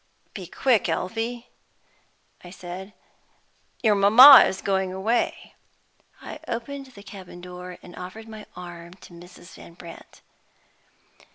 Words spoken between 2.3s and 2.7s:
I